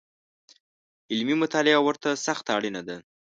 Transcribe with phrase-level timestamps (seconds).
[1.11, 2.97] علمي مطالعه ورته سخته اړینه ده